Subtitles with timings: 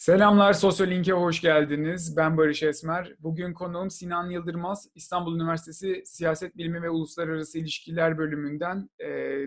[0.00, 2.16] Selamlar, Sosyolink'e hoş geldiniz.
[2.16, 3.14] Ben Barış Esmer.
[3.18, 9.38] Bugün konuğum Sinan Yıldırmaz, İstanbul Üniversitesi Siyaset Bilimi ve Uluslararası İlişkiler bölümünden e,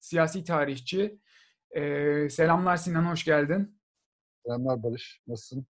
[0.00, 1.18] siyasi tarihçi.
[1.70, 3.80] E, selamlar Sinan, hoş geldin.
[4.46, 5.66] Selamlar Barış, nasılsın?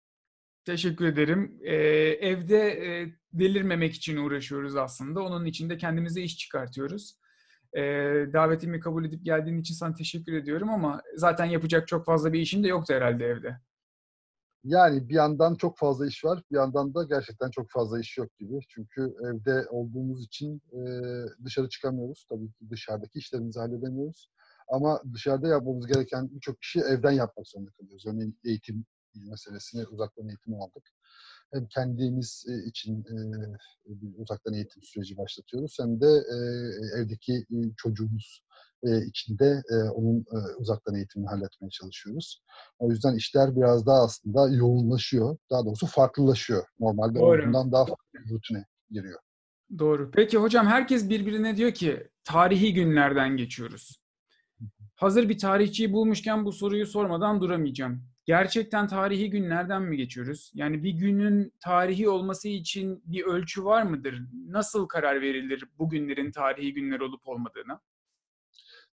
[0.65, 1.59] Teşekkür ederim.
[1.63, 1.75] E,
[2.21, 5.21] evde e, delirmemek için uğraşıyoruz aslında.
[5.21, 7.17] Onun için de kendimize iş çıkartıyoruz.
[7.73, 7.81] E,
[8.33, 12.63] davetimi kabul edip geldiğin için sana teşekkür ediyorum ama zaten yapacak çok fazla bir işin
[12.63, 13.66] de yoktu herhalde evde.
[14.63, 18.37] Yani bir yandan çok fazla iş var, bir yandan da gerçekten çok fazla iş yok
[18.39, 18.59] gibi.
[18.69, 20.79] Çünkü evde olduğumuz için e,
[21.45, 22.25] dışarı çıkamıyoruz.
[22.29, 24.29] Tabii ki dışarıdaki işlerimizi halledemiyoruz.
[24.67, 28.05] Ama dışarıda yapmamız gereken birçok işi evden yapmak zorunda kalıyoruz.
[28.07, 28.85] Örneğin eğitim
[29.15, 30.83] meselesini uzaktan eğitimi aldık.
[31.53, 33.15] Hem kendimiz için e,
[33.85, 36.37] bir uzaktan eğitim süreci başlatıyoruz hem de e,
[37.01, 37.45] evdeki
[37.77, 38.43] çocuğumuz
[38.83, 42.43] e, içinde e, onun e, uzaktan eğitimini halletmeye çalışıyoruz.
[42.79, 45.37] O yüzden işler biraz daha aslında yoğunlaşıyor.
[45.51, 46.63] Daha doğrusu farklılaşıyor.
[46.79, 47.41] Normalde Doğru.
[47.41, 49.19] olduğundan daha farklı rutine giriyor.
[49.79, 50.11] Doğru.
[50.11, 54.01] Peki hocam herkes birbirine diyor ki tarihi günlerden geçiyoruz.
[54.95, 58.03] Hazır bir tarihçiyi bulmuşken bu soruyu sormadan duramayacağım.
[58.25, 60.51] Gerçekten tarihi günlerden mi geçiyoruz?
[60.53, 64.21] Yani bir günün tarihi olması için bir ölçü var mıdır?
[64.47, 67.81] Nasıl karar verilir bu günlerin tarihi günler olup olmadığına?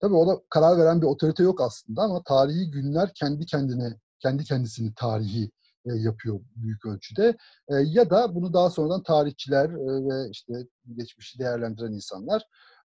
[0.02, 4.94] Tabii ona karar veren bir otorite yok aslında ama tarihi günler kendi kendine, kendi kendisini
[4.94, 5.50] tarihi
[5.86, 7.36] e, yapıyor büyük ölçüde.
[7.68, 10.52] E, ya da bunu daha sonradan tarihçiler e, ve işte
[10.96, 12.42] geçmişi değerlendiren insanlar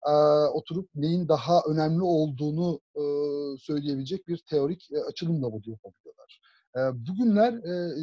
[0.08, 0.12] e,
[0.54, 3.02] oturup neyin daha önemli olduğunu e,
[3.60, 6.42] söyleyebilecek bir teorik e, açılımla bunu yapabiliyorlar.
[6.78, 7.94] E, bugünler e,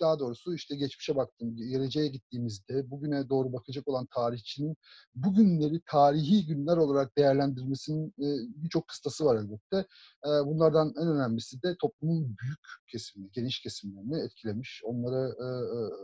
[0.00, 4.76] daha doğrusu işte geçmişe baktım, geleceğe gittiğimizde bugüne doğru bakacak olan tarihçinin
[5.14, 8.14] bugünleri tarihi günler olarak değerlendirmesinin
[8.56, 9.88] birçok kıstası var elbette.
[10.24, 14.82] Bunlardan en önemlisi de toplumun büyük kesimini, geniş kesimlerini etkilemiş.
[14.84, 15.46] Onları e,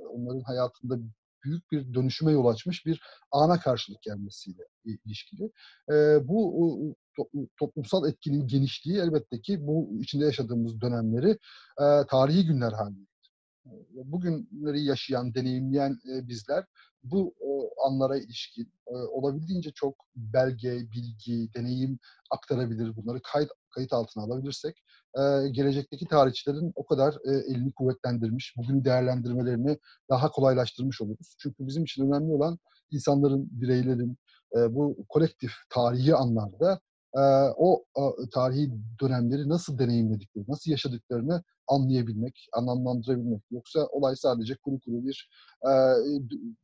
[0.09, 0.99] onların hayatında
[1.45, 5.51] büyük bir dönüşüme yol açmış bir ana karşılık gelmesiyle ilişkili.
[6.29, 6.97] bu
[7.59, 11.39] toplumsal etkinin genişliği elbette ki bu içinde yaşadığımız dönemleri
[12.09, 13.12] tarihi günler haline
[13.91, 16.65] bugünleri yaşayan, deneyimleyen bizler
[17.03, 17.35] bu
[17.87, 21.99] anlara ilişkin olabildiğince çok belge, bilgi, deneyim
[22.31, 22.97] aktarabilir.
[22.97, 24.85] Bunları kayıt, kayıt altına alabilirsek
[25.53, 29.79] gelecekteki tarihçilerin o kadar elini kuvvetlendirmiş, bugün değerlendirmelerini
[30.11, 31.37] daha kolaylaştırmış oluruz.
[31.39, 32.59] Çünkü bizim için önemli olan
[32.91, 34.17] insanların, bireylerin
[34.55, 36.81] bu kolektif tarihi anlarda
[37.57, 37.85] o
[38.35, 43.43] tarihi dönemleri nasıl deneyimledikleri, nasıl yaşadıklarını anlayabilmek, anlamlandırabilmek.
[43.51, 45.29] Yoksa olay sadece kuru kuru bir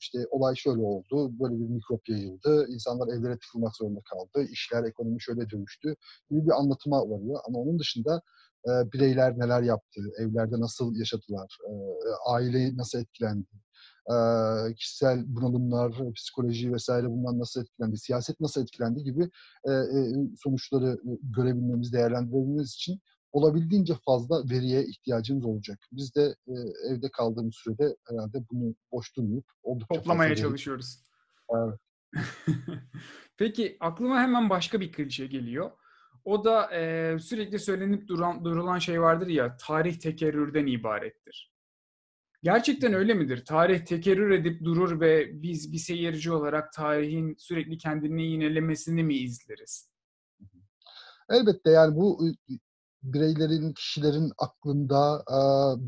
[0.01, 5.23] işte olay şöyle oldu, böyle bir mikrop yayıldı, insanlar evlere tıkılmak zorunda kaldı, işler, ekonomi
[5.23, 5.97] şöyle dönüştü
[6.31, 7.41] gibi bir anlatıma varıyor.
[7.49, 8.23] Ama onun dışında
[8.67, 11.59] bireyler neler yaptı, evlerde nasıl yaşadılar,
[12.27, 13.47] aile nasıl etkilendi,
[14.77, 19.31] kişisel bunalımlar, psikoloji vesaire bundan nasıl etkilendi, siyaset nasıl etkilendi gibi
[20.37, 23.01] sonuçları görebilmemiz, değerlendirebilmemiz için
[23.33, 25.79] olabildiğince fazla veriye ihtiyacımız olacak.
[25.93, 26.35] Biz de
[26.91, 31.03] evde kaldığımız sürede herhalde bunu boş durmayıp oldukça toplamaya çalışıyoruz.
[31.57, 31.79] Evet.
[33.37, 35.71] Peki aklıma hemen başka bir klişe geliyor.
[36.25, 41.53] O da e, sürekli söylenip duran, durulan şey vardır ya, tarih tekerrürden ibarettir.
[42.43, 43.45] Gerçekten öyle midir?
[43.45, 49.91] Tarih tekerrür edip durur ve biz bir seyirci olarak tarihin sürekli kendini yinelemesini mi izleriz?
[51.31, 52.21] Elbette yani bu
[53.03, 55.25] bireylerin, kişilerin aklında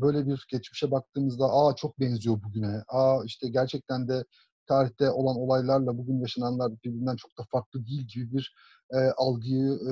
[0.01, 4.25] böyle bir geçmişe baktığımızda aa çok benziyor bugüne, aa işte gerçekten de
[4.67, 8.55] tarihte olan olaylarla bugün yaşananlar birbirinden çok da farklı değil gibi bir
[8.93, 9.91] e, algıyı e,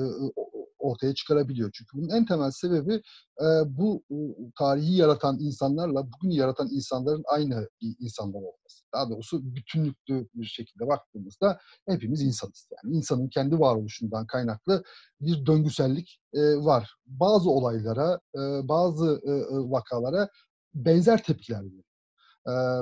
[0.80, 1.70] ortaya çıkarabiliyor.
[1.74, 2.94] Çünkü bunun en temel sebebi
[3.40, 4.16] e, bu e,
[4.58, 8.84] tarihi yaratan insanlarla bugün yaratan insanların aynı insanlar olması.
[8.94, 11.58] Daha doğrusu bütünlüklü bir şekilde baktığımızda
[11.88, 12.68] hepimiz insanız.
[12.70, 14.82] Yani insanın kendi varoluşundan kaynaklı
[15.20, 16.94] bir döngüsellik e, var.
[17.06, 19.32] Bazı olaylara, e, bazı e,
[19.70, 20.28] vakalara
[20.74, 21.84] benzer tepkiler veriyor.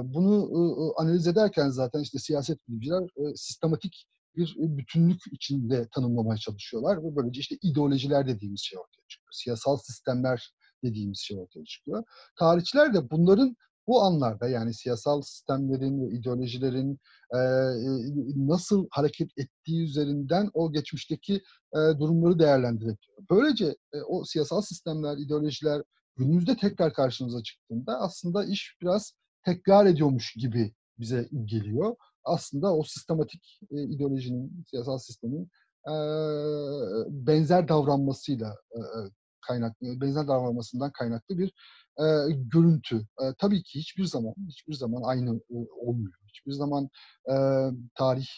[0.05, 0.51] Bunu
[0.97, 4.07] analiz ederken zaten işte siyaset bilimciler sistematik
[4.39, 9.33] bir bütünlük içinde tanımlamaya çalışıyorlar ve böylece işte ideolojiler dediğimiz şey ortaya çıkıyor.
[9.33, 10.53] Siyasal sistemler
[10.85, 12.05] dediğimiz şey ortaya çıkıyor.
[12.39, 13.57] Tarihçiler de bunların
[13.89, 16.99] bu anlarda yani siyasal sistemlerin ve ideolojilerin
[17.35, 17.41] e,
[18.37, 21.35] nasıl hareket ettiği üzerinden o geçmişteki
[21.75, 23.19] e, durumları değerlendirebiliyor.
[23.31, 25.83] Böylece e, o siyasal sistemler, ideolojiler
[26.17, 29.13] günümüzde tekrar karşımıza çıktığında aslında iş biraz
[29.45, 31.97] tekrar ediyormuş gibi bize geliyor.
[32.25, 35.51] Aslında o sistematik e, ideolojinin, siyasal sistemin
[35.89, 35.93] e,
[37.09, 38.81] benzer davranmasıyla e,
[39.47, 41.49] kaynaklı, benzer davranmasından kaynaklı bir
[41.99, 42.97] e, görüntü.
[42.97, 46.13] E, tabii ki hiçbir zaman, hiçbir zaman aynı e, olmuyor.
[46.29, 46.89] Hiçbir zaman
[47.31, 47.35] e,
[47.95, 48.29] tarih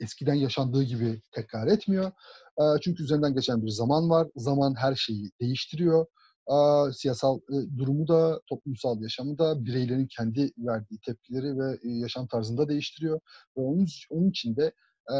[0.00, 2.12] eskiden yaşandığı gibi tekrar etmiyor.
[2.58, 4.28] E, çünkü üzerinden geçen bir zaman var.
[4.36, 6.06] Zaman her şeyi değiştiriyor.
[6.50, 12.26] E, siyasal e, durumu da, toplumsal yaşamı da, bireylerin kendi verdiği tepkileri ve e, yaşam
[12.26, 13.20] tarzını da değiştiriyor.
[13.56, 14.72] Ve onun, onun için de
[15.10, 15.14] e,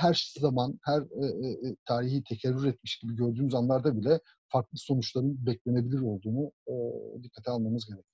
[0.00, 1.26] her zaman, her e,
[1.68, 6.74] e, tarihi tekerrür etmiş gibi gördüğümüz anlarda bile farklı sonuçların beklenebilir olduğunu e,
[7.22, 8.04] dikkate almamız gerekiyor.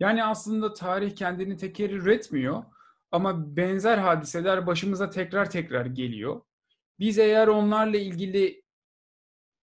[0.00, 2.64] Yani aslında tarih kendini tekerrür etmiyor
[3.10, 6.40] ama benzer hadiseler başımıza tekrar tekrar geliyor.
[6.98, 8.64] Biz eğer onlarla ilgili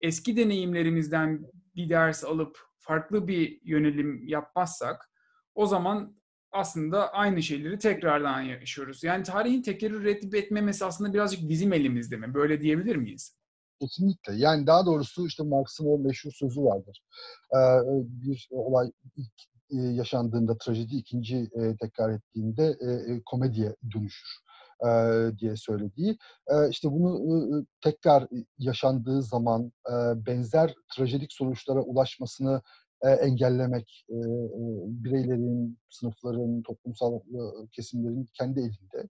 [0.01, 1.45] eski deneyimlerimizden
[1.75, 5.09] bir ders alıp farklı bir yönelim yapmazsak
[5.55, 6.15] o zaman
[6.51, 9.03] aslında aynı şeyleri tekrardan yaşıyoruz.
[9.03, 12.33] Yani tarihin tekerrür edip etmemesi aslında birazcık bizim elimizde mi?
[12.33, 13.37] Böyle diyebilir miyiz?
[13.79, 14.33] Kesinlikle.
[14.35, 17.03] Yani daha doğrusu işte Marx'ın o meşhur sözü vardır.
[17.53, 17.59] Ee,
[18.03, 19.33] bir olay ilk
[19.97, 21.49] yaşandığında, trajedi ikinci
[21.81, 22.77] tekrar ettiğinde
[23.25, 24.29] komediye dönüşür
[25.39, 26.17] diye söylediği.
[26.69, 29.71] İşte bunu tekrar yaşandığı zaman
[30.15, 32.61] benzer trajedik sonuçlara ulaşmasını
[33.03, 34.05] engellemek
[34.85, 37.19] bireylerin, sınıfların, toplumsal
[37.71, 39.09] kesimlerin kendi elinde.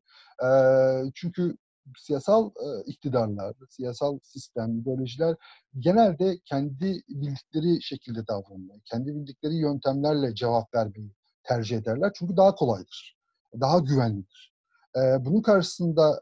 [1.16, 1.58] Çünkü
[1.98, 2.52] siyasal
[2.86, 5.36] iktidarlar, siyasal sistem, ideolojiler
[5.80, 11.12] genelde kendi bildikleri şekilde davranmayı, kendi bildikleri yöntemlerle cevap vermeyi
[11.44, 12.12] tercih ederler.
[12.16, 13.18] Çünkü daha kolaydır,
[13.62, 14.51] daha güvenlidir.
[14.96, 16.20] Bunun karşısında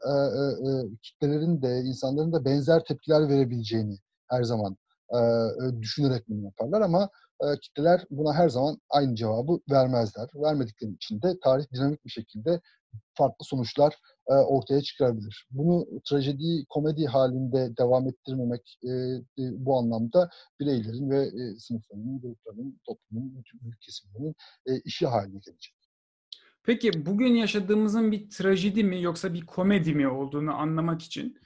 [1.02, 3.98] kitlelerin de, insanların da benzer tepkiler verebileceğini
[4.30, 4.76] her zaman
[5.80, 7.10] düşünerek bunu yaparlar ama
[7.62, 10.28] kitleler buna her zaman aynı cevabı vermezler.
[10.34, 12.60] Vermedikleri için de tarih dinamik bir şekilde
[13.14, 13.96] farklı sonuçlar
[14.26, 15.46] ortaya çıkarabilir.
[15.50, 18.78] Bunu trajedi, komedi halinde devam ettirmemek
[19.38, 20.30] bu anlamda
[20.60, 24.34] bireylerin ve sınıflarının, gruplarının, toplumun, büyük kesimlerinin
[24.84, 25.74] işi haline gelecek.
[26.64, 31.38] Peki bugün yaşadığımızın bir trajedi mi yoksa bir komedi mi olduğunu anlamak için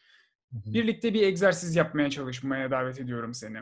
[0.52, 3.58] birlikte bir egzersiz yapmaya çalışmaya davet ediyorum seni.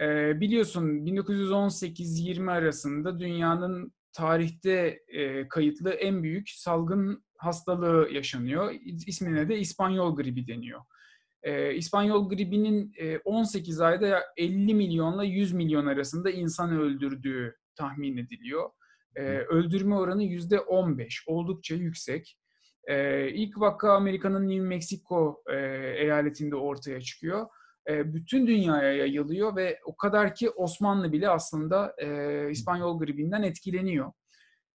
[0.00, 8.74] Ee, biliyorsun 1918-20 arasında dünyanın tarihte e, kayıtlı en büyük salgın hastalığı yaşanıyor.
[9.06, 10.80] İsmine de İspanyol gribi deniyor.
[11.42, 18.70] E, İspanyol gribinin e, 18 ayda 50 milyonla 100 milyon arasında insan öldürdüğü tahmin ediliyor.
[19.16, 22.38] E, öldürme oranı %15, oldukça yüksek.
[22.88, 25.56] E, ilk vaka Amerika'nın New Mexico e,
[25.96, 27.46] eyaletinde ortaya çıkıyor.
[27.88, 34.12] E, bütün dünyaya yayılıyor ve o kadar ki Osmanlı bile aslında e, İspanyol gribinden etkileniyor.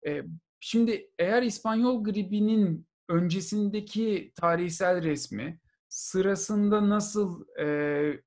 [0.07, 0.23] E,
[0.61, 7.67] şimdi eğer İspanyol gribinin öncesindeki tarihsel resmi sırasında nasıl e,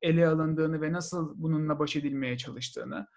[0.01, 3.07] ele alındığını ve nasıl bununla baş edilmeye çalıştığını,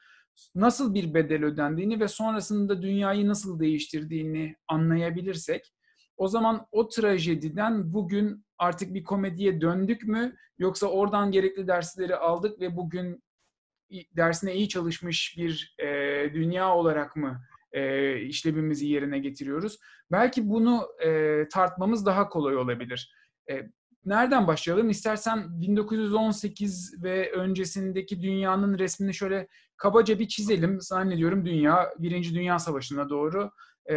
[0.55, 5.73] nasıl bir bedel ödendiğini ve sonrasında dünyayı nasıl değiştirdiğini anlayabilirsek
[6.17, 12.61] o zaman o trajediden bugün artık bir komediye döndük mü yoksa oradan gerekli dersleri aldık
[12.61, 13.23] ve bugün
[14.17, 15.87] dersine iyi çalışmış bir e,
[16.35, 17.43] dünya olarak mı
[17.73, 19.79] e, işlevimizi yerine getiriyoruz?
[20.13, 23.15] Belki bunu e, tartmamız daha kolay olabilir.
[23.51, 23.71] E,
[24.05, 24.91] nereden başlayalım?
[24.91, 30.81] İstersen 1918 ve öncesindeki dünyanın resmini şöyle kabaca bir çizelim.
[30.81, 33.51] Zannediyorum dünya Birinci Dünya Savaşı'na doğru
[33.91, 33.95] e,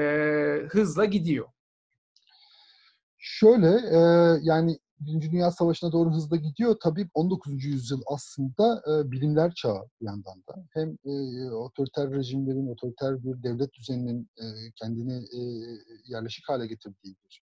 [0.69, 1.47] hızla gidiyor.
[3.17, 3.99] Şöyle e,
[4.41, 6.75] yani Birinci Dünya Savaşı'na doğru hızla gidiyor.
[6.83, 7.65] Tabii 19.
[7.65, 10.65] yüzyıl aslında e, bilimler çağı bir yandan da.
[10.73, 15.39] Hem e, otoriter rejimlerin, otoriter bir devlet düzeninin e, kendini e,
[16.05, 17.44] yerleşik hale getirdiği bir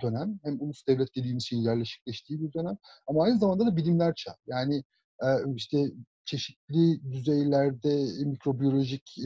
[0.00, 0.40] dönem.
[0.42, 2.76] Hem ulus devlet dediğimiz şeyin yerleşikleştiği bir dönem.
[3.06, 4.34] Ama aynı zamanda da bilimler çağı.
[4.46, 4.82] Yani
[5.22, 5.90] e, işte
[6.24, 9.16] çeşitli düzeylerde mikrobiyolojik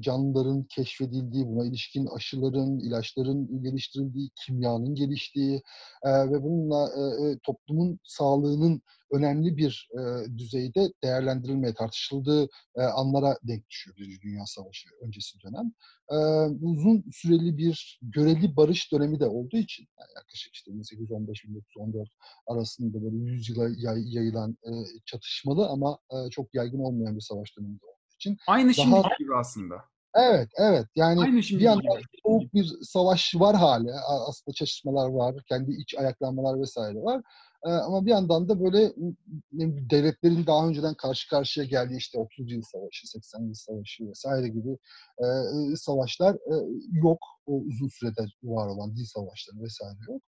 [0.00, 5.62] canlıların keşfedildiği, buna ilişkin aşıların, ilaçların geliştirildiği, kimyanın geliştiği
[6.04, 6.90] ve bununla
[7.42, 9.88] toplumun sağlığının önemli bir
[10.38, 15.72] düzeyde değerlendirilmeye, tartışıldığı anlara denk düşüyor Birinci Dünya Savaşı öncesi dönem.
[16.62, 22.06] uzun süreli bir göreli barış dönemi de olduğu için, yani yaklaşık işte 1815-1914
[22.46, 24.56] arasında böyle 100 yıla yayılan
[25.06, 25.98] çatışmalı ama
[26.30, 28.36] çok yaygın olmayan bir savaş dönemi olduğu için.
[28.46, 29.08] Aynı şimdi daha...
[29.18, 29.74] gibi aslında.
[30.14, 30.86] Evet, evet.
[30.96, 33.92] Yani bir yandan soğuk bir savaş var hali.
[34.28, 37.22] Aslında çatışmalar var, kendi iç ayaklanmalar vesaire var.
[37.62, 38.92] Ama bir yandan da böyle
[39.90, 44.78] devletlerin daha önceden karşı karşıya geldiği işte 30 yıl savaşı, 80 yıl savaşı vesaire gibi
[45.76, 46.36] savaşlar
[46.92, 47.18] yok.
[47.46, 50.22] O uzun sürede var olan dil savaşları vesaire yok.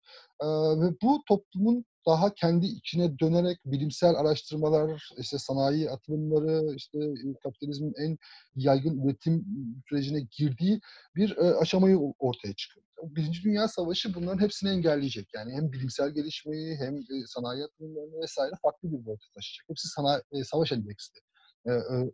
[0.82, 6.98] Ve bu toplumun daha kendi içine dönerek bilimsel araştırmalar, işte sanayi atılımları, işte
[7.42, 8.18] kapitalizmin en
[8.54, 9.46] yaygın üretim
[9.88, 10.80] sürecine girdiği
[11.16, 12.86] bir aşamayı ortaya çıkıyor.
[13.02, 15.28] Birinci Dünya Savaşı bunların hepsini engelleyecek.
[15.34, 19.68] Yani hem bilimsel gelişmeyi hem sanayi atılımlarını vesaire farklı bir boyuta taşıyacak.
[19.68, 21.20] Hepsi sanayi, savaş endeksli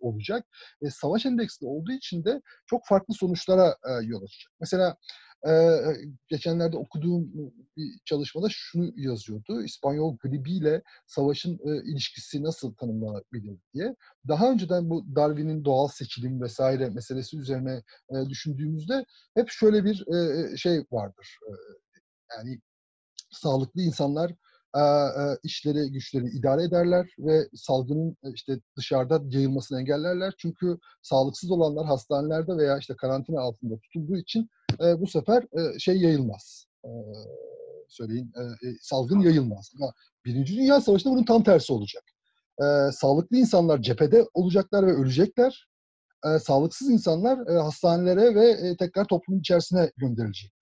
[0.00, 0.46] olacak.
[0.82, 4.52] E, savaş endeksli olduğu için de çok farklı sonuçlara yol açacak.
[4.60, 4.96] Mesela
[6.28, 7.32] geçenlerde okuduğum
[7.76, 9.62] bir çalışmada şunu yazıyordu.
[9.62, 11.58] İspanyol gribiyle savaşın
[11.92, 13.96] ilişkisi nasıl tanımlanabilir diye.
[14.28, 17.82] Daha önceden bu Darwin'in doğal seçilim vesaire meselesi üzerine
[18.28, 20.04] düşündüğümüzde hep şöyle bir
[20.56, 21.38] şey vardır.
[22.36, 22.60] yani
[23.30, 24.32] sağlıklı insanlar
[25.42, 30.34] işleri, güçleri idare ederler ve salgının işte dışarıda yayılmasını engellerler.
[30.38, 34.48] Çünkü sağlıksız olanlar hastanelerde veya işte karantina altında tutulduğu için
[34.80, 35.44] bu sefer
[35.78, 36.66] şey yayılmaz.
[37.88, 38.32] Söyleyin,
[38.80, 39.72] salgın yayılmaz.
[39.76, 39.92] Ama
[40.24, 42.04] Birinci Dünya Savaşı'nda bunun tam tersi olacak.
[42.92, 45.68] Sağlıklı insanlar cephede olacaklar ve ölecekler.
[46.42, 50.52] Sağlıksız insanlar hastanelere ve tekrar toplumun içerisine gönderilecek.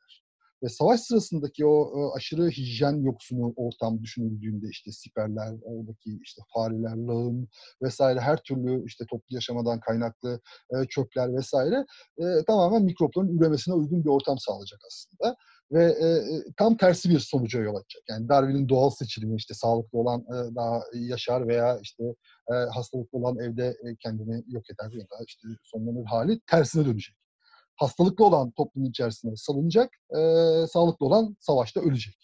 [0.66, 7.48] Ve savaş sırasındaki o aşırı hijyen yoksunu ortam düşünüldüğünde işte siperler, oradaki işte fareler, lağım
[7.82, 10.40] vesaire her türlü işte toplu yaşamadan kaynaklı
[10.88, 11.86] çöpler vesaire
[12.46, 15.36] tamamen mikropların üremesine uygun bir ortam sağlayacak aslında
[15.72, 16.08] ve e,
[16.56, 18.02] tam tersi bir sonuca yol açacak.
[18.08, 22.04] Yani Darwin'in doğal seçilimi işte sağlıklı olan e, daha yaşar veya işte
[22.52, 27.16] e, hastalıklı olan evde e, kendini yok eder ya da işte sonlanır hali tersine dönecek
[27.76, 30.20] hastalıklı olan toplumun içerisine salınacak, e,
[30.66, 32.14] sağlıklı olan savaşta ölecek.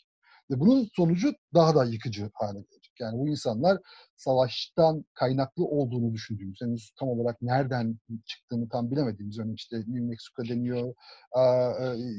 [0.50, 2.92] Ve bunun sonucu daha da yıkıcı hale gelecek.
[3.00, 3.78] Yani bu insanlar
[4.24, 10.44] savaştan kaynaklı olduğunu düşündüğümüz, henüz tam olarak nereden çıktığını tam bilemediğimiz, örneğin işte New Mexico
[10.44, 10.94] deniyor,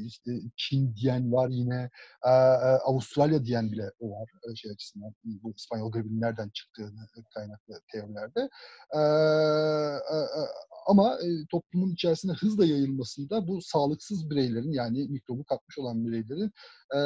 [0.06, 1.90] işte Çin diyen var yine,
[2.84, 8.48] Avustralya diyen bile var şey açısından, bu İspanyol gribinin nereden çıktığını kaynaklı teorilerde.
[10.86, 11.18] Ama
[11.50, 16.52] toplumun içerisine hızla yayılmasında bu sağlıksız bireylerin yani mikrobu kapmış olan bireylerin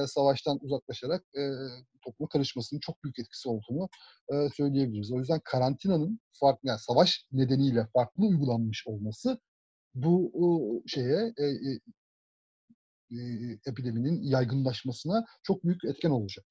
[0.07, 1.25] savaştan uzaklaşarak
[2.05, 3.89] topluma karışmasının çok büyük etkisi olduğunu
[4.89, 5.13] söyleyebiliriz.
[5.13, 9.39] O yüzden karantinanın farklı, yani savaş nedeniyle farklı uygulanmış olması
[9.95, 11.45] bu şeye e,
[13.11, 13.19] e,
[13.67, 16.45] epideminin yaygınlaşmasına çok büyük etken olacak.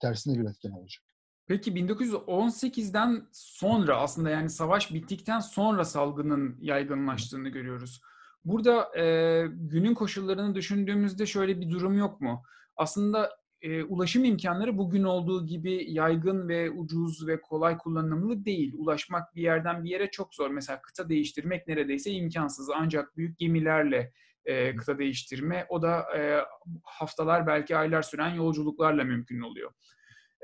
[0.00, 1.04] Tersine bir etken olacak.
[1.46, 8.00] Peki 1918'den sonra aslında yani savaş bittikten sonra salgının yaygınlaştığını görüyoruz.
[8.44, 9.04] Burada e,
[9.46, 12.42] günün koşullarını düşündüğümüzde şöyle bir durum yok mu?
[12.76, 13.30] Aslında
[13.62, 18.74] e, ulaşım imkanları bugün olduğu gibi yaygın ve ucuz ve kolay kullanımlı değil.
[18.76, 20.50] Ulaşmak bir yerden bir yere çok zor.
[20.50, 22.70] Mesela kıta değiştirmek neredeyse imkansız.
[22.74, 24.12] Ancak büyük gemilerle
[24.44, 26.40] e, kıta değiştirme o da e,
[26.82, 29.70] haftalar belki aylar süren yolculuklarla mümkün oluyor.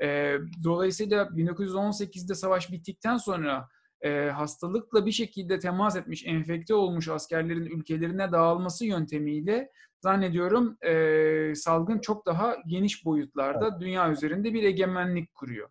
[0.01, 3.67] E, dolayısıyla 1918'de savaş bittikten sonra
[4.01, 9.71] e, hastalıkla bir şekilde temas etmiş, enfekte olmuş askerlerin ülkelerine dağılması yöntemiyle
[10.01, 13.81] zannediyorum e, salgın çok daha geniş boyutlarda evet.
[13.81, 15.69] dünya üzerinde bir egemenlik kuruyor.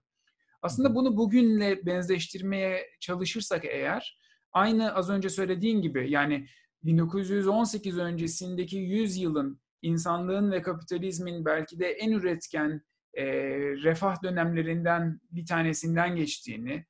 [0.63, 4.21] Aslında bunu bugünle benzeştirmeye çalışırsak eğer
[4.53, 6.47] aynı az önce söylediğin gibi yani
[6.85, 12.83] 1918 öncesindeki 100 yılın insanlığın ve kapitalizmin belki de en üretken
[13.15, 13.25] e,
[13.59, 16.87] refah dönemlerinden bir tanesinden geçtiğini,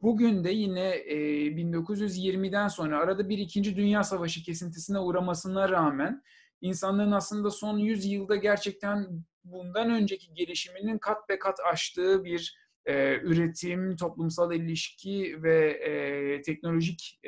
[0.00, 1.16] bugün de yine e,
[1.46, 6.22] 1920'den sonra arada bir İkinci Dünya Savaşı kesintisine uğramasına rağmen
[6.60, 9.06] insanlığın aslında son 100 yılda gerçekten
[9.44, 12.60] bundan önceki gelişiminin kat be kat aştığı bir
[13.22, 17.20] üretim, toplumsal ilişki ve teknolojik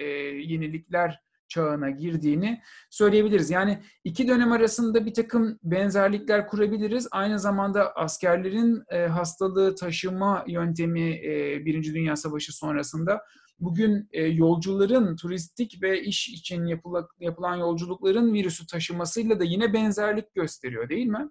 [0.46, 1.20] yenilikler
[1.52, 3.50] çağına girdiğini söyleyebiliriz.
[3.50, 7.08] Yani iki dönem arasında bir takım benzerlikler kurabiliriz.
[7.10, 13.22] Aynı zamanda askerlerin e, hastalığı taşıma yöntemi e, Birinci Dünya Savaşı sonrasında
[13.58, 20.34] bugün e, yolcuların turistik ve iş için yapıla, yapılan yolculukların virüsü taşımasıyla da yine benzerlik
[20.34, 21.30] gösteriyor değil mi?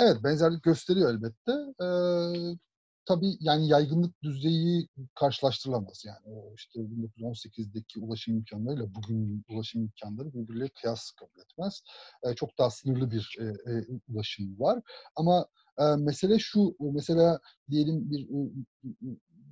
[0.00, 1.52] Evet benzerlik gösteriyor elbette.
[1.82, 2.67] Ee,
[3.08, 6.04] tabii yani yaygınlık düzeyi karşılaştırılamaz.
[6.06, 11.82] Yani o işte 1918'deki ulaşım imkanlarıyla bugün ulaşım imkanları birbirleriyle kıyas kabul etmez.
[12.22, 14.82] E, çok daha sınırlı bir e, e, ulaşım var.
[15.16, 15.46] Ama
[15.78, 18.28] e, mesele şu, mesela diyelim bir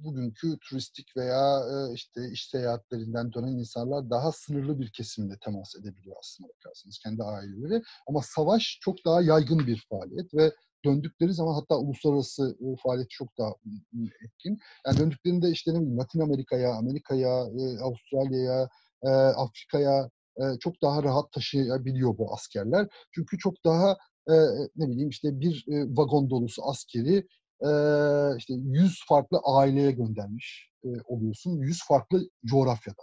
[0.05, 6.17] bugünkü turistik veya e, işte iş seyahatlerinden dönen insanlar daha sınırlı bir kesimle temas edebiliyor
[6.21, 7.83] aslında bakarsanız kendi aileleri.
[8.09, 10.53] Ama savaş çok daha yaygın bir faaliyet ve
[10.87, 13.51] döndükleri zaman hatta uluslararası e, faaliyeti çok daha
[14.25, 14.59] etkin.
[14.87, 18.69] Yani döndüklerinde işte ne bileyim Latin Amerika'ya, Amerika'ya, e, Avustralya'ya,
[19.03, 22.89] e, Afrika'ya e, çok daha rahat taşıyabiliyor bu askerler.
[23.13, 23.97] Çünkü çok daha
[24.31, 24.35] e,
[24.77, 27.17] ne bileyim işte bir e, vagon dolusu askeri
[27.61, 27.71] e,
[28.39, 31.59] işte 100 farklı aileye göndermiş e, oluyorsun.
[31.59, 33.03] 100 farklı coğrafyada.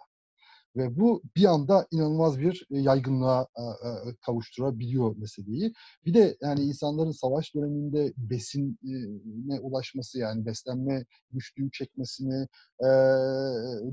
[0.76, 5.74] Ve bu bir anda inanılmaz bir e, yaygınlığa e, e, kavuşturabiliyor meseleyi.
[6.06, 12.48] Bir de yani insanların savaş döneminde besine ulaşması yani beslenme güçlüğü çekmesini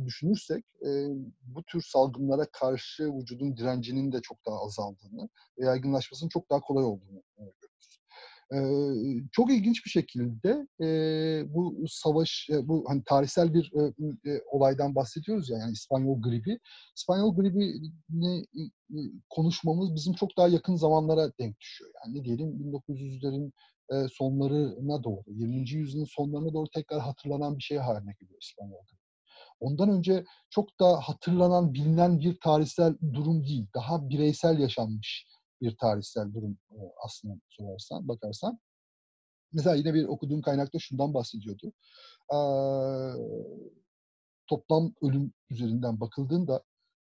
[0.06, 0.64] düşünürsek
[1.42, 6.84] bu tür salgınlara karşı vücudun direncinin de çok daha azaldığını ve yaygınlaşmasının çok daha kolay
[6.84, 7.22] olduğunu
[9.32, 10.66] çok ilginç bir şekilde
[11.54, 13.72] bu savaş, bu hani tarihsel bir
[14.52, 16.58] olaydan bahsediyoruz ya yani İspanyol gribi.
[16.96, 18.46] İspanyol gribini
[19.30, 21.90] konuşmamız bizim çok daha yakın zamanlara denk düşüyor.
[22.04, 23.52] Yani ne diyelim 1900'lerin
[24.08, 25.70] sonlarına doğru, 20.
[25.70, 29.00] yüzyılın sonlarına doğru tekrar hatırlanan bir şey haline geliyor İspanyol gribi.
[29.60, 33.66] Ondan önce çok da hatırlanan, bilinen bir tarihsel durum değil.
[33.74, 35.26] Daha bireysel yaşanmış
[35.60, 36.58] bir tarihsel durum
[37.04, 38.58] aslında sorarsan, bakarsan.
[39.52, 41.72] Mesela yine bir okuduğum kaynakta şundan bahsediyordu.
[42.32, 42.38] Ee,
[44.46, 46.62] toplam ölüm üzerinden bakıldığında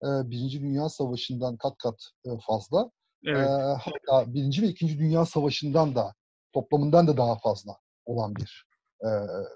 [0.03, 2.91] e, Birinci Dünya Savaşı'ndan kat kat e, fazla.
[3.25, 3.49] Evet.
[3.49, 3.51] E,
[3.81, 6.13] hatta Birinci ve İkinci Dünya Savaşı'ndan da
[6.53, 8.65] toplamından da daha fazla olan bir
[9.01, 9.07] e,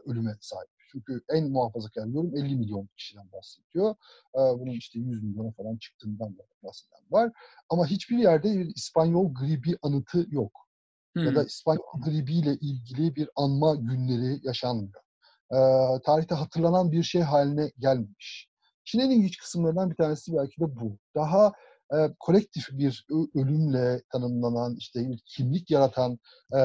[0.05, 0.80] ölüme sahip.
[0.91, 3.95] Çünkü en muhafazakar yorum 50 milyon kişiden bahsediyor.
[4.33, 7.31] Bunun işte 100 milyona falan çıktığından da bahseden var.
[7.69, 10.51] Ama hiçbir yerde bir İspanyol gribi anıtı yok.
[11.13, 11.23] Hmm.
[11.25, 15.01] Ya da İspanyol gribiyle ilgili bir anma günleri yaşanmıyor.
[16.05, 18.51] tarihte hatırlanan bir şey haline gelmemiş.
[18.95, 20.97] En ilginç kısımlarından bir tanesi belki de bu.
[21.15, 21.53] Daha
[21.93, 23.05] e, kolektif bir
[23.35, 26.19] ölümle tanımlanan, işte bir kimlik yaratan
[26.53, 26.59] e,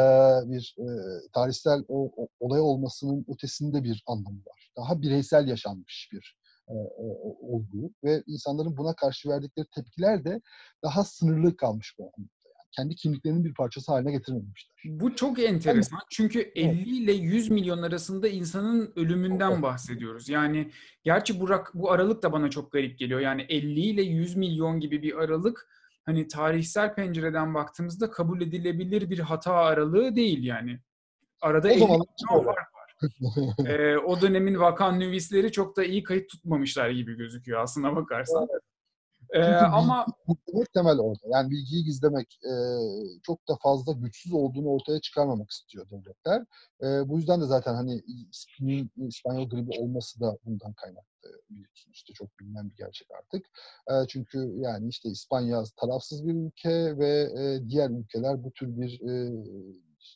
[0.50, 0.87] bir e,
[1.33, 4.71] tarihsel o, o, olay olmasının ötesinde bir anlamı var.
[4.76, 6.37] Daha bireysel yaşanmış bir
[6.68, 6.75] e,
[7.40, 10.40] olgu ve insanların buna karşı verdikleri tepkiler de
[10.85, 12.36] daha sınırlı kalmış bu anlamda
[12.76, 14.73] kendi kimliklerinin bir parçası haline getirmemişler.
[14.85, 15.99] Bu çok enteresan.
[16.11, 20.28] Çünkü 50 ile 100 milyon arasında insanın ölümünden bahsediyoruz.
[20.28, 20.71] Yani
[21.04, 23.20] gerçi bu, bu aralık da bana çok garip geliyor.
[23.20, 25.68] Yani 50 ile 100 milyon gibi bir aralık
[26.05, 30.81] hani tarihsel pencereden baktığımızda kabul edilebilir bir hata aralığı değil yani.
[31.40, 32.07] Arada o 50 milyon
[32.44, 32.96] fark var.
[33.66, 38.46] ee, o dönemin vakan nüvisleri çok da iyi kayıt tutmamışlar gibi gözüküyor aslında bakarsan.
[38.53, 38.62] Evet.
[39.32, 41.28] Ee, ama gizlemek temel orada.
[41.28, 42.52] Yani bilgiyi gizlemek e,
[43.22, 46.44] çok da fazla güçsüz olduğunu ortaya çıkarmamak istiyor devletler.
[46.82, 48.02] E, bu yüzden de zaten hani
[48.96, 51.06] İspanyol gribi olması da bundan kaynaklı
[51.50, 53.46] biliyorsunuz işte çok bilinen bir gerçek artık.
[53.90, 59.00] E, çünkü yani işte İspanya tarafsız bir ülke ve e, diğer ülkeler bu tür bir
[59.00, 59.32] e,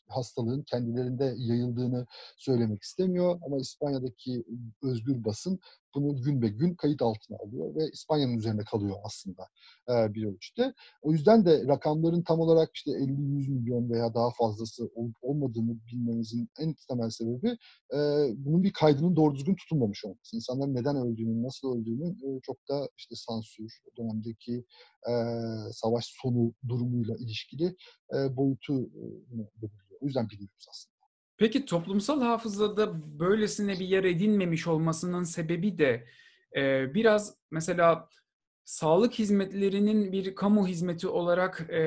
[0.09, 4.45] hastalığın kendilerinde yayıldığını söylemek istemiyor ama İspanya'daki
[4.83, 5.61] özgür basın
[5.95, 9.43] bunu gün be gün kayıt altına alıyor ve İspanya'nın üzerine kalıyor aslında
[9.89, 10.75] e, bir ölçüde.
[11.03, 16.49] O yüzden de rakamların tam olarak işte 50-100 milyon veya daha fazlası olup olmadığını bilmemizin
[16.61, 17.49] en temel sebebi
[17.95, 17.99] e,
[18.37, 20.37] bunun bir kaydının doğru düzgün tutulmamış olması.
[20.37, 24.65] İnsanların neden öldüğünü, nasıl öldüğünü e, çok da işte sansür, dönemdeki
[25.09, 25.13] e,
[25.73, 27.77] savaş sonu durumuyla ilişkili
[28.15, 30.01] e, boyutu e, belirliyor.
[30.01, 31.00] O yüzden biliyoruz aslında.
[31.41, 36.07] Peki toplumsal hafızada böylesine bir yer edinmemiş olmasının sebebi de
[36.57, 38.09] e, biraz mesela
[38.65, 41.79] sağlık hizmetlerinin bir kamu hizmeti olarak e,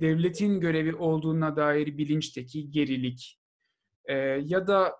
[0.00, 3.40] devletin görevi olduğuna dair bilinçteki gerilik
[4.04, 4.96] e, ya da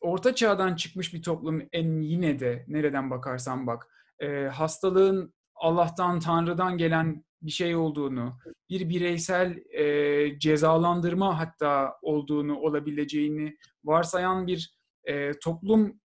[0.00, 3.86] orta çağdan çıkmış bir toplum en yine de nereden bakarsan bak
[4.20, 8.38] e, hastalığın Allah'tan, Tanrı'dan gelen bir şey olduğunu,
[8.70, 14.74] bir bireysel e, cezalandırma hatta olduğunu, olabileceğini varsayan bir
[15.04, 16.00] e, toplum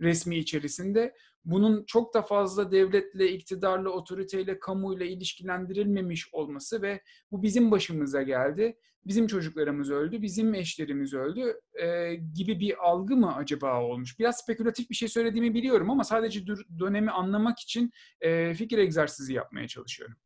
[0.00, 1.14] resmi içerisinde
[1.44, 8.76] bunun çok da fazla devletle, iktidarla, otoriteyle, kamuyla ilişkilendirilmemiş olması ve bu bizim başımıza geldi,
[9.06, 14.18] bizim çocuklarımız öldü, bizim eşlerimiz öldü e, gibi bir algı mı acaba olmuş?
[14.18, 16.44] Biraz spekülatif bir şey söylediğimi biliyorum ama sadece
[16.78, 17.90] dönemi anlamak için
[18.20, 20.16] e, fikir egzersizi yapmaya çalışıyorum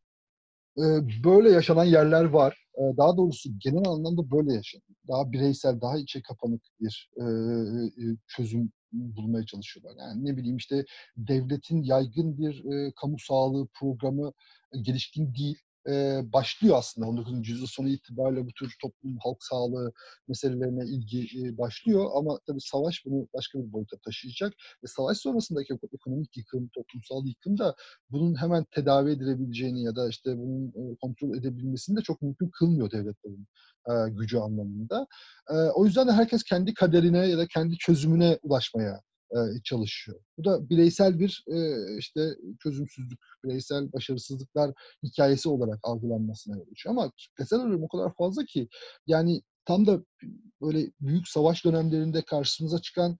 [1.25, 2.67] böyle yaşanan yerler var.
[2.97, 4.97] Daha doğrusu genel anlamda böyle yaşanıyor.
[5.09, 7.11] Daha bireysel, daha içe kapanık bir
[8.29, 10.07] çözüm bulmaya çalışıyorlar.
[10.07, 10.85] Yani ne bileyim işte
[11.17, 12.65] devletin yaygın bir
[13.01, 14.33] kamu sağlığı programı
[14.83, 17.49] gelişkin değil e, başlıyor aslında 19.
[17.49, 19.93] yüzyıl sonu itibariyle bu tür toplum halk sağlığı
[20.29, 24.53] meselelerine ilgi e, başlıyor ama tabii savaş bunu başka bir boyuta taşıyacak
[24.85, 27.75] ve savaş sonrasındaki ekonomik yıkım, toplumsal yıkım da
[28.11, 32.91] bunun hemen tedavi edilebileceğini ya da işte bunun e, kontrol edebilmesini de çok mümkün kılmıyor
[32.91, 33.47] devletlerin
[33.89, 35.07] e, gücü anlamında.
[35.51, 39.01] E, o yüzden de herkes kendi kaderine ya da kendi çözümüne ulaşmaya
[39.65, 40.21] çalışıyor.
[40.39, 41.45] Bu da bireysel bir
[41.99, 42.21] işte
[42.63, 46.95] çözümsüzlük, bireysel başarısızlıklar hikayesi olarak algılanmasına yol açıyor.
[46.95, 48.69] Ama kitlesel ölüm o kadar fazla ki
[49.07, 50.05] yani tam da
[50.63, 53.17] böyle büyük savaş dönemlerinde karşımıza çıkan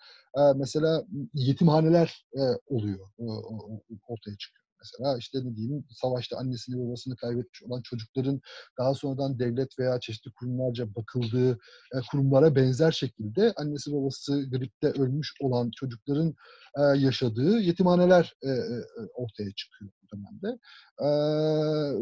[0.57, 2.27] mesela yetimhaneler
[2.67, 3.09] oluyor,
[4.09, 5.19] ortaya çıkıyor mesela.
[5.19, 8.41] işte ne diyeyim savaşta annesini babasını kaybetmiş olan çocukların
[8.79, 11.53] daha sonradan devlet veya çeşitli kurumlarca bakıldığı
[11.95, 16.35] e, kurumlara benzer şekilde annesi babası gripte ölmüş olan çocukların
[16.79, 18.77] e, yaşadığı yetimhaneler e, e,
[19.15, 20.59] ortaya çıkıyor bu dönemde.
[20.99, 21.09] E,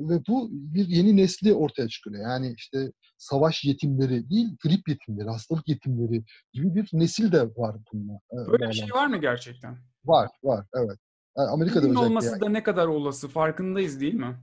[0.09, 2.23] ve bu bir yeni nesli ortaya çıkıyor.
[2.23, 8.21] Yani işte savaş yetimleri değil, grip yetimleri, hastalık yetimleri gibi bir nesil de var bununla.
[8.33, 9.79] E, Böyle bir şey var mı gerçekten?
[10.05, 10.99] Var, var, evet.
[11.37, 12.41] Yani Amerika'da Bugün olması yani.
[12.41, 14.39] da ne kadar olası farkındayız değil mi?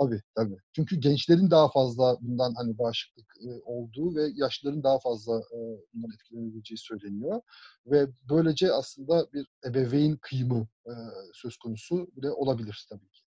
[0.00, 0.56] Tabii tabii.
[0.72, 5.58] Çünkü gençlerin daha fazla bundan hani bağışıklık e, olduğu ve yaşlıların daha fazla e,
[5.94, 7.40] bundan etkilenebileceği söyleniyor.
[7.86, 10.92] Ve böylece aslında bir ebeveyn kıyımı e,
[11.32, 13.22] söz konusu bile olabilir tabii ki.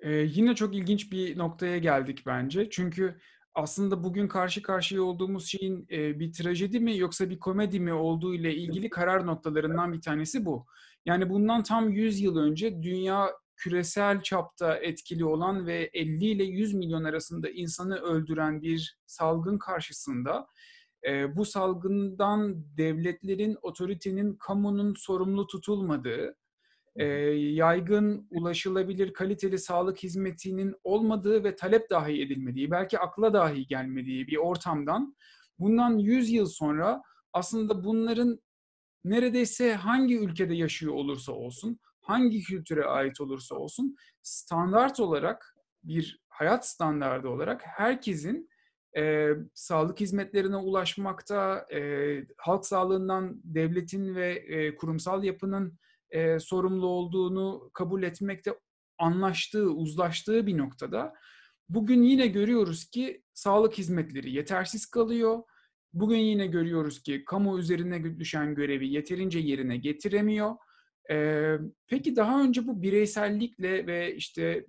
[0.00, 2.70] Ee, yine çok ilginç bir noktaya geldik bence.
[2.70, 3.20] Çünkü
[3.54, 8.34] aslında bugün karşı karşıya olduğumuz şeyin e, bir trajedi mi yoksa bir komedi mi olduğu
[8.34, 10.66] ile ilgili karar noktalarından bir tanesi bu.
[11.06, 16.74] Yani bundan tam 100 yıl önce dünya küresel çapta etkili olan ve 50 ile 100
[16.74, 20.46] milyon arasında insanı öldüren bir salgın karşısında
[21.06, 26.36] e, bu salgından devletlerin, otoritenin, kamunun sorumlu tutulmadığı,
[26.96, 34.26] e, yaygın, ulaşılabilir, kaliteli sağlık hizmetinin olmadığı ve talep dahi edilmediği, belki akla dahi gelmediği
[34.26, 35.16] bir ortamdan
[35.58, 38.40] bundan 100 yıl sonra aslında bunların
[39.04, 46.68] neredeyse hangi ülkede yaşıyor olursa olsun, hangi kültüre ait olursa olsun standart olarak bir hayat
[46.68, 48.48] standardı olarak herkesin
[48.96, 51.80] e, sağlık hizmetlerine ulaşmakta, e,
[52.38, 55.78] halk sağlığından devletin ve e, kurumsal yapının
[56.10, 58.54] e, sorumlu olduğunu kabul etmekte
[58.98, 61.14] anlaştığı, uzlaştığı bir noktada
[61.68, 65.42] bugün yine görüyoruz ki sağlık hizmetleri yetersiz kalıyor.
[65.92, 70.56] Bugün yine görüyoruz ki kamu üzerine düşen görevi yeterince yerine getiremiyor.
[71.10, 74.66] Ee, peki daha önce bu bireysellikle ve işte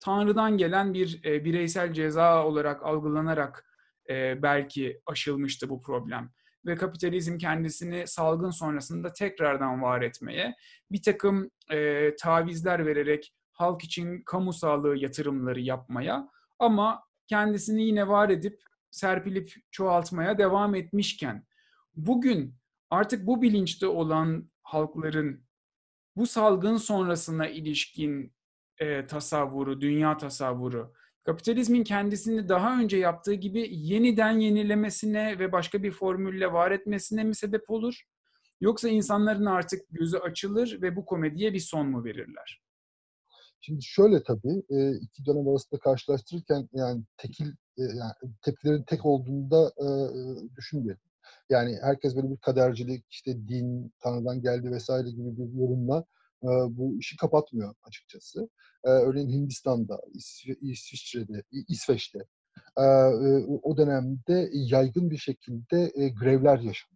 [0.00, 3.66] Tanrı'dan gelen bir e, bireysel ceza olarak algılanarak
[4.10, 6.30] e, belki aşılmıştı bu problem
[6.66, 10.54] ve kapitalizm kendisini salgın sonrasında tekrardan var etmeye,
[10.92, 16.28] bir takım e, tavizler vererek halk için kamu sağlığı yatırımları yapmaya
[16.58, 21.46] ama kendisini yine var edip serpilip çoğaltmaya devam etmişken
[21.94, 22.54] bugün
[22.90, 25.46] artık bu bilinçte olan halkların
[26.16, 28.34] bu salgın sonrasına ilişkin
[28.78, 30.92] e, tasavvuru, dünya tasavvuru
[31.26, 37.34] kapitalizmin kendisini daha önce yaptığı gibi yeniden yenilemesine ve başka bir formülle var etmesine mi
[37.34, 38.02] sebep olur?
[38.60, 42.65] Yoksa insanların artık gözü açılır ve bu komediye bir son mu verirler?
[43.60, 44.62] Şimdi şöyle tabii
[45.00, 47.46] iki dönem arasında karşılaştırırken yani tekil
[47.78, 49.72] yani tepkilerin tek olduğunda
[50.56, 51.00] düşünmeyelim.
[51.50, 56.04] Yani herkes böyle bir kadercilik, işte din, Tanrı'dan geldi vesaire gibi bir yorumla
[56.68, 58.48] bu işi kapatmıyor açıkçası.
[58.84, 60.00] Örneğin Hindistan'da,
[60.60, 62.18] İsviçre'de, İsveç'te
[63.62, 66.95] o dönemde yaygın bir şekilde grevler yaşandı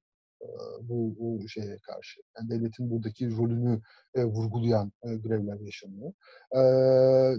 [0.81, 2.21] bu, bu şeye karşı.
[2.39, 3.81] Yani devletin buradaki rolünü
[4.15, 6.13] e, vurgulayan e, grevler yaşanıyor.
[6.57, 6.61] E,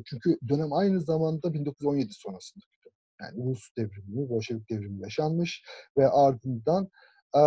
[0.05, 2.65] çünkü dönem aynı zamanda 1917 sonrasında.
[3.21, 5.63] Yani Rus devrimi, Bolşevik devrimi yaşanmış
[5.97, 6.89] ve ardından
[7.35, 7.41] e,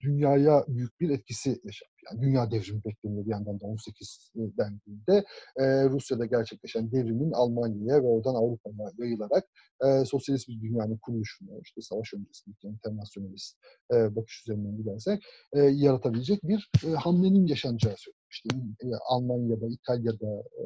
[0.00, 1.93] dünyaya büyük bir etkisi yaşanmış.
[2.10, 5.24] Yani dünya devrimi bekleniyor bir yandan da 18 dendiğinde
[5.56, 9.44] e, Rusya'da gerçekleşen devrimin Almanya'ya ve oradan Avrupa'ya yayılarak
[9.84, 13.58] e, sosyalist bir dünyanın kuruluşunu, işte savaş öncesindeki internasyonalist
[13.94, 18.24] e, bakış üzerinden gidersek e, yaratabilecek bir e, hamlenin yaşanacağı söyleniyor.
[18.30, 18.48] İşte
[18.82, 20.64] e, Almanya'da, İtalya'da, e,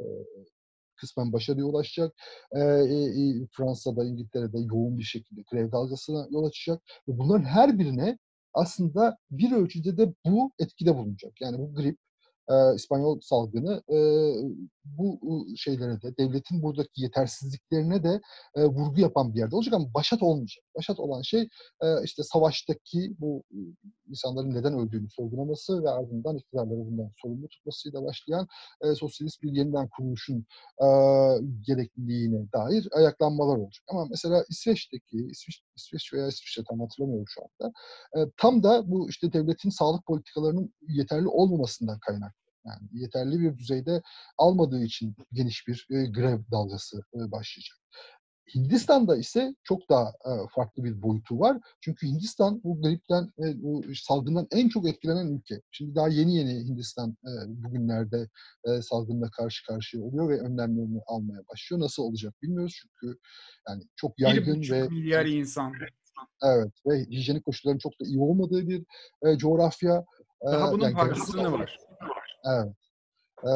[0.97, 2.15] kısmen başarıya ulaşacak.
[2.53, 6.83] E, e, Fransa'da, İngiltere'de yoğun bir şekilde grev dalgasına yol açacak.
[7.09, 8.19] Ve bunların her birine
[8.55, 11.33] aslında bir ölçüde de bu etkide bulunacak.
[11.41, 11.99] Yani bu grip,
[12.51, 13.99] e, İspanyol salgını e,
[14.85, 15.21] bu
[15.57, 18.21] şeylere de devletin buradaki yetersizliklerine de
[18.57, 20.65] e, vurgu yapan bir yerde olacak ama başat olmayacak.
[20.79, 21.49] Başat olan şey
[21.83, 23.43] e, işte savaştaki bu
[24.09, 28.47] insanların neden öldüğünü sorgulaması ve ardından iktidarları bundan sorumlu tutmasıyla başlayan
[28.83, 30.47] e, sosyalist bir yeniden kuruluşun
[30.83, 30.87] e,
[31.67, 33.85] gerekliliğine dair ayaklanmalar olacak.
[33.89, 37.73] Ama mesela İsveç'teki, İsveç, İsveç veya İsviçre tam hatırlamıyorum şu anda,
[38.17, 42.35] e, tam da bu işte devletin sağlık politikalarının yeterli olmamasından kaynak
[42.67, 44.03] yani yeterli bir düzeyde
[44.39, 47.79] almadığı için geniş bir e, grev dalgası e, başlayacak.
[48.55, 51.59] Hindistan'da ise çok daha e, farklı bir boyutu var.
[51.81, 55.61] Çünkü Hindistan bu gripten, e, bu salgından en çok etkilenen ülke.
[55.71, 58.29] Şimdi daha yeni yeni Hindistan e, bugünlerde
[58.65, 61.83] e, salgınla karşı karşıya oluyor ve önlemlerini almaya başlıyor.
[61.83, 63.19] Nasıl olacak bilmiyoruz çünkü
[63.69, 65.73] yani çok yaygın ve milyar insan.
[66.45, 68.85] Evet ve hijyenik koşulların çok da iyi olmadığı bir
[69.23, 70.05] e, coğrafya.
[70.47, 71.79] Daha bunun yani farklısını var.
[72.45, 72.75] Evet.
[73.45, 73.49] Ee,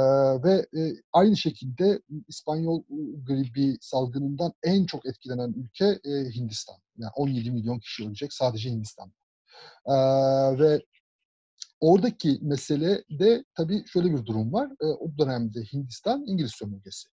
[0.42, 2.82] ve e, aynı şekilde İspanyol
[3.26, 6.76] gribi salgınından en çok etkilenen ülke e, Hindistan.
[6.98, 9.14] Yani 17 milyon kişi ölecek sadece Hindistan'da.
[9.86, 10.80] Ee, ve
[11.80, 14.70] oradaki mesele de tabii şöyle bir durum var.
[14.80, 17.08] E, o dönemde Hindistan İngiliz sömürgesi.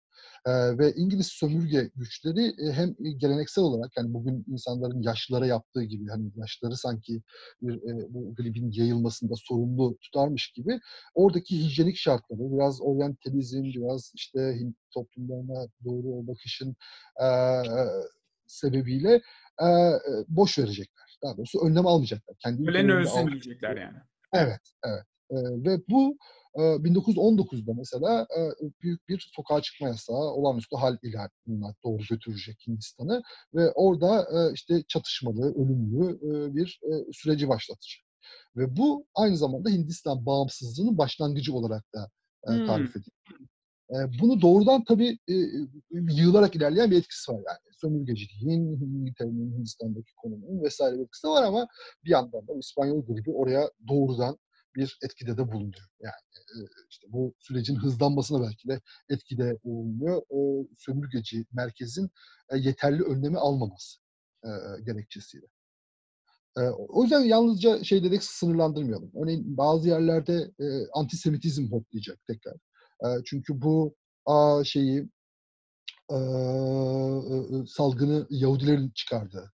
[0.45, 6.07] E, ve İngiliz sömürge güçleri e, hem geleneksel olarak yani bugün insanların yaşlılara yaptığı gibi
[6.07, 7.21] hani yaşları sanki
[7.61, 10.79] bir e, bu gripin yayılmasında sorumlu tutarmış gibi
[11.13, 16.75] oradaki hijyenik şartları biraz oryantalizm biraz işte Hint toplumlarına doğru o bakışın
[17.21, 17.27] e,
[18.47, 19.21] sebebiyle
[19.61, 19.67] e,
[20.27, 21.17] boş verecekler.
[21.23, 22.35] Daha doğrusu önlem almayacaklar.
[22.39, 23.97] Kendi Ölen ölsün diyecekler yani.
[24.33, 25.05] Evet, evet.
[25.31, 26.17] E, ve bu
[26.55, 28.27] 1919'da mesela
[28.81, 33.21] büyük bir sokağa çıkma yasağı, olağanüstü hal ilanına doğru götürecek Hindistan'ı
[33.53, 36.19] ve orada işte çatışmalı, ölümlü
[36.55, 36.79] bir
[37.13, 38.05] süreci başlatacak.
[38.55, 42.09] Ve bu aynı zamanda Hindistan bağımsızlığının başlangıcı olarak da
[42.45, 44.13] tarif ediliyor.
[44.21, 45.17] Bunu doğrudan tabii
[45.91, 47.59] yığılarak ilerleyen bir etkisi var yani.
[47.71, 51.67] Sömürgeciliğin, İngiltere'nin Hindistan'daki konumunun vesaire bir etkisi var ama
[52.05, 54.37] bir yandan da İspanyol gribi oraya doğrudan
[54.75, 55.87] bir etkide de bulunuyor.
[55.99, 60.21] Yani işte bu sürecin hızlanmasına belki de etkide bulunuyor.
[60.29, 62.09] O sömürgeci merkezin
[62.55, 63.99] yeterli önlemi almaması
[64.85, 65.45] gerekçesiyle.
[66.77, 69.11] O yüzden yalnızca şey dedik sınırlandırmayalım.
[69.23, 70.51] Örneğin bazı yerlerde
[70.93, 72.55] antisemitizm hoplayacak tekrar.
[73.25, 73.95] Çünkü bu
[74.63, 75.09] şeyi
[77.67, 79.53] salgını Yahudilerin çıkardığı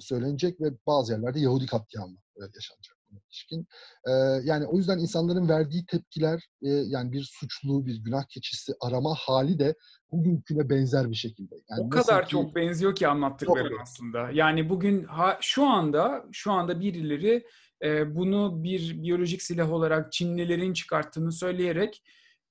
[0.00, 3.66] söylenecek ve bazı yerlerde Yahudi katliamı yaşanacak ilişkin.
[4.06, 4.10] E,
[4.44, 9.58] yani o yüzden insanların verdiği tepkiler e, yani bir suçlu, bir günah keçisi arama hali
[9.58, 9.74] de
[10.12, 11.54] bugünküne benzer bir şekilde.
[11.70, 14.30] Yani o kadar ki, çok benziyor ki anlattıklarım aslında.
[14.30, 17.46] Yani bugün ha, şu anda şu anda birileri
[17.82, 22.02] e, bunu bir biyolojik silah olarak Çinlilerin çıkarttığını söyleyerek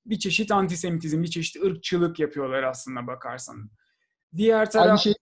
[0.06, 3.70] bir çeşit antisemitizm, bir çeşit ırkçılık yapıyorlar aslında bakarsan.
[4.38, 4.88] Diğer taraf...
[4.88, 5.14] Aynı şey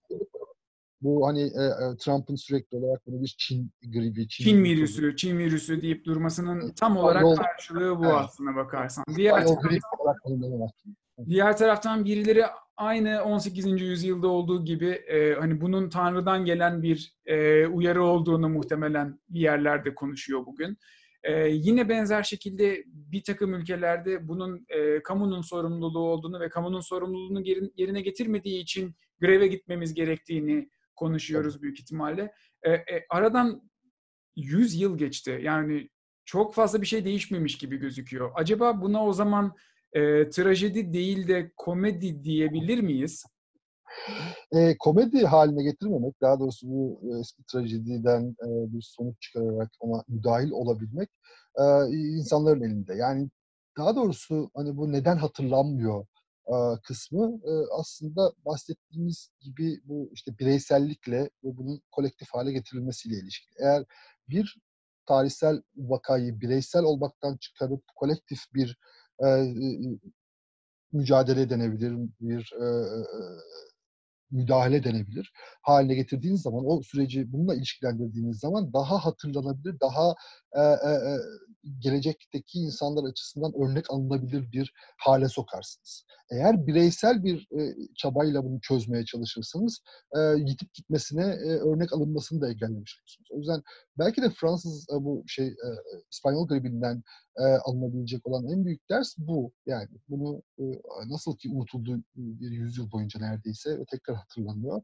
[1.00, 5.38] bu hani e, e, Trump'ın sürekli olarak bunu bir Çin gribi, Çin, Çin virüsü, Çin
[5.38, 8.14] virüsü deyip durmasının tam olarak Yol, karşılığı bu evet.
[8.14, 9.04] aslında bakarsan.
[9.16, 9.80] Diğer taraftan,
[11.26, 12.44] diğer taraftan birileri
[12.76, 13.66] aynı 18.
[13.80, 19.94] yüzyılda olduğu gibi e, hani bunun Tanrı'dan gelen bir e, uyarı olduğunu muhtemelen bir yerlerde
[19.94, 20.78] konuşuyor bugün.
[21.22, 27.42] Ee, yine benzer şekilde bir takım ülkelerde bunun e, kamunun sorumluluğu olduğunu ve kamunun sorumluluğunu
[27.76, 32.32] yerine getirmediği için greve gitmemiz gerektiğini konuşuyoruz büyük ihtimalle.
[32.62, 33.70] E, e, aradan
[34.36, 35.40] 100 yıl geçti.
[35.42, 35.88] Yani
[36.24, 38.30] çok fazla bir şey değişmemiş gibi gözüküyor.
[38.34, 39.52] Acaba buna o zaman
[39.92, 43.24] e, trajedi değil de komedi diyebilir miyiz?
[44.52, 50.50] E, komedi haline getirmemek, daha doğrusu bu eski trajediden e, bir sonuç çıkararak ona müdahil
[50.50, 51.08] olabilmek
[51.58, 52.94] e, insanların elinde.
[52.94, 53.28] Yani
[53.78, 56.06] daha doğrusu hani bu neden hatırlanmıyor
[56.82, 57.40] kısmı
[57.78, 63.54] aslında bahsettiğimiz gibi bu işte bireysellikle ve bunun kolektif hale getirilmesiyle ilişkili.
[63.58, 63.84] Eğer
[64.28, 64.58] bir
[65.06, 68.78] tarihsel vakayı bireysel olmaktan çıkarıp kolektif bir
[70.92, 72.52] mücadele denebilir, bir
[74.30, 80.14] müdahale denebilir haline getirdiğiniz zaman o süreci bununla ilişkilendirdiğiniz zaman daha hatırlanabilir, daha
[80.56, 81.16] e, e,
[81.78, 86.04] gelecekteki insanlar açısından örnek alınabilir bir hale sokarsınız.
[86.30, 89.80] Eğer bireysel bir e, çabayla bunu çözmeye çalışırsanız
[90.16, 93.28] e, gidip gitmesine e, örnek alınmasını da engellemiş olursunuz.
[93.30, 93.62] O yüzden
[93.98, 95.68] belki de Fransız e, bu şey e,
[96.10, 97.02] İspanyol gribinden
[97.38, 99.52] e, alınabilecek olan en büyük ders bu.
[99.66, 100.64] Yani bunu e,
[101.08, 104.82] nasıl ki unutuldu bir yüzyıl boyunca neredeyse ve tekrar hatırlanıyor.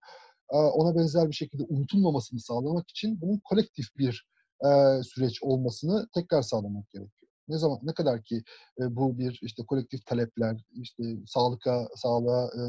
[0.52, 4.26] E, ona benzer bir şekilde unutulmamasını sağlamak için bunun kolektif bir
[4.64, 7.30] e, süreç olmasını tekrar sağlamak gerekiyor.
[7.48, 8.42] Ne zaman ne kadar ki
[8.80, 12.62] e, bu bir işte kolektif talepler, işte sağlığa sağlığa e,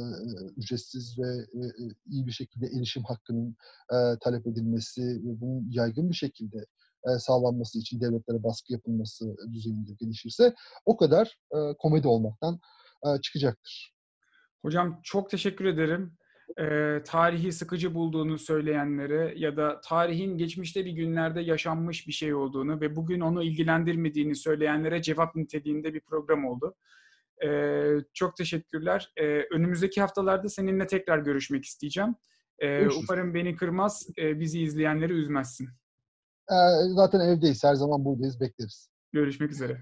[0.57, 1.61] ücretsiz ve e,
[2.05, 3.55] iyi bir şekilde erişim hakkının
[3.93, 6.65] e, talep edilmesi ve bunun yaygın bir şekilde
[7.05, 10.53] e, sağlanması için devletlere baskı yapılması düzeyinde gelişirse
[10.85, 12.59] o kadar e, komedi olmaktan
[13.05, 13.93] e, çıkacaktır.
[14.61, 16.17] Hocam çok teşekkür ederim.
[16.59, 22.81] E, tarihi sıkıcı bulduğunu söyleyenlere ya da tarihin geçmişte bir günlerde yaşanmış bir şey olduğunu
[22.81, 26.75] ve bugün onu ilgilendirmediğini söyleyenlere cevap niteliğinde bir program oldu.
[27.45, 27.49] E,
[28.13, 29.11] çok teşekkürler.
[29.17, 32.15] E, önümüzdeki haftalarda seninle tekrar görüşmek isteyeceğim.
[32.59, 33.05] Görüşürüz.
[33.09, 35.69] umarım beni kırmaz, e, bizi izleyenleri üzmezsin.
[36.95, 37.63] Zaten evdeyiz.
[37.63, 38.39] Her zaman buradayız.
[38.41, 38.89] Bekleriz.
[39.11, 39.81] Görüşmek üzere.